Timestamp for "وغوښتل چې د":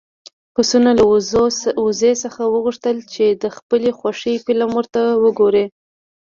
2.53-3.43